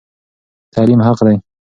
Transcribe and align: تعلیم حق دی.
تعلیم 0.73 0.99
حق 1.07 1.17
دی. 1.27 1.35